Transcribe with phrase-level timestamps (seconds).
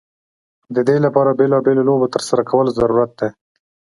[0.75, 3.29] د دې لپاره بیلا بېلو لوبو ترسره کول ضرورت دی.